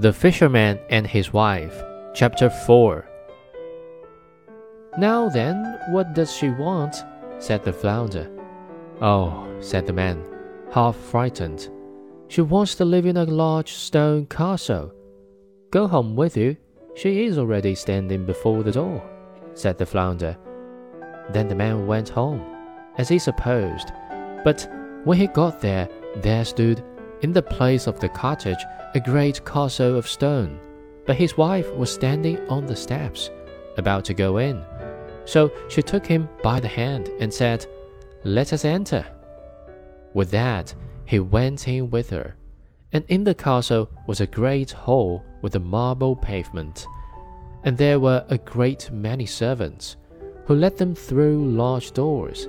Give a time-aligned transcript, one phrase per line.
[0.00, 1.82] The Fisherman and His Wife,
[2.14, 3.04] Chapter 4
[4.96, 7.04] Now then, what does she want?
[7.40, 8.30] said the flounder.
[9.02, 10.24] Oh, said the man,
[10.70, 11.68] half frightened.
[12.28, 14.92] She wants to live in a large stone castle.
[15.72, 16.56] Go home with you.
[16.98, 19.00] She is already standing before the door,
[19.54, 20.36] said the flounder.
[21.30, 22.44] Then the man went home,
[22.96, 23.92] as he supposed.
[24.42, 24.68] But
[25.04, 26.82] when he got there, there stood,
[27.20, 28.58] in the place of the cottage,
[28.96, 30.58] a great castle of stone,
[31.06, 33.30] but his wife was standing on the steps,
[33.76, 34.64] about to go in.
[35.24, 37.64] So she took him by the hand and said,
[38.24, 39.06] Let us enter.
[40.14, 42.34] With that, he went in with her,
[42.92, 46.86] and in the castle was a great hall with a marble pavement,
[47.64, 49.96] and there were a great many servants,
[50.46, 52.48] who led them through large doors,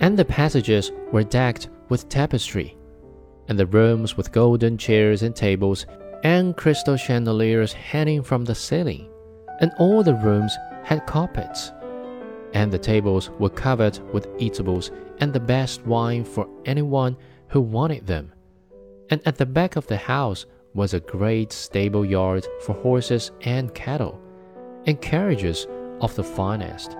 [0.00, 2.76] and the passages were decked with tapestry
[3.48, 5.86] and the rooms with golden chairs and tables
[6.22, 9.08] and crystal chandeliers hanging from the ceiling,
[9.60, 11.72] and all the rooms had carpets,
[12.54, 17.16] and the tables were covered with eatables and the best wine for anyone
[17.48, 18.32] who wanted them.
[19.10, 23.74] And at the back of the house was a great stable yard for horses and
[23.74, 24.20] cattle,
[24.86, 25.66] and carriages
[26.00, 26.96] of the finest.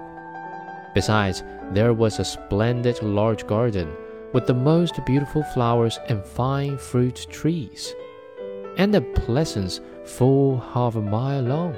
[0.95, 3.93] Besides, there was a splendid large garden
[4.33, 7.95] with the most beautiful flowers and fine fruit trees,
[8.77, 11.75] and a pleasance full half a mile long,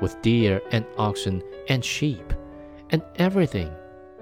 [0.00, 2.32] with deer and oxen and sheep,
[2.90, 3.70] and everything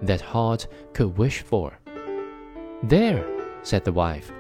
[0.03, 1.79] that heart could wish for.
[2.83, 3.27] There,
[3.63, 4.31] said the wife,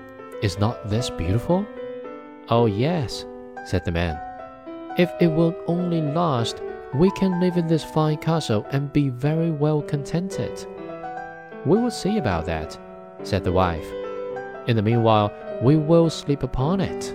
[0.42, 1.66] is not this beautiful?
[2.48, 3.24] Oh, yes,
[3.66, 4.18] said the man.
[4.98, 6.62] If it will only last,
[6.94, 10.66] we can live in this fine castle and be very well contented.
[11.64, 12.78] We will see about that
[13.22, 13.90] said the wife.
[14.66, 17.14] In the meanwhile, we will sleep upon it.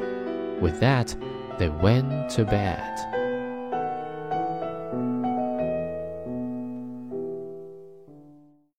[0.62, 1.16] With that,
[1.60, 3.13] they went to bed.